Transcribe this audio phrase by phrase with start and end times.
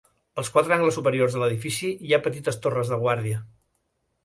[0.43, 3.47] Als quatre angles superiors de l'edifici hi ha petites torres de guàrdia.